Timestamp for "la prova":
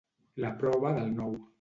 0.45-0.95